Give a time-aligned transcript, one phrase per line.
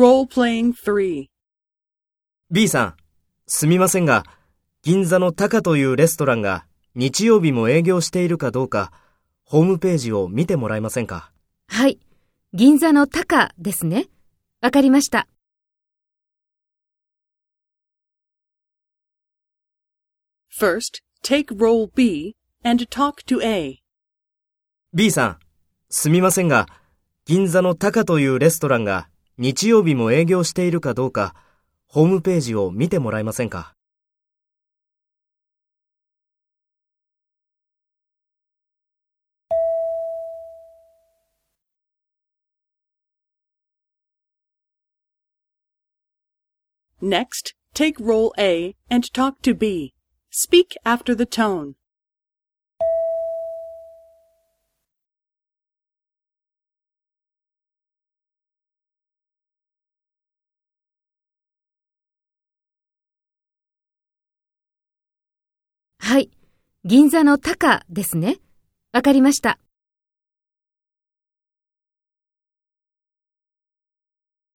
[0.00, 1.26] Role-playing 3.
[2.50, 2.96] B さん、
[3.46, 4.24] すみませんが、
[4.82, 8.92] 銀座のタカというレストランが日曜日も営業しているかどうか、
[9.44, 11.32] ホームページを見てもらえませんか？
[11.68, 12.00] はい。
[12.54, 14.06] 銀座のタカですね。
[14.62, 15.28] わかりました。
[20.58, 23.82] First, take role B and talk to A.
[24.94, 25.38] ?B さん、
[25.90, 26.68] すみませんが、
[27.26, 29.10] 銀座のタカというレストランが
[29.42, 31.34] 日曜日も営業しているかどうか、
[31.86, 33.74] ホームページを見てもらえませんか
[47.00, 49.94] Next, take role A and talk to B.
[50.30, 51.79] Speak after the tone.
[66.10, 66.28] はい。
[66.84, 68.38] 銀座の高ですね。
[68.92, 69.60] わかりました。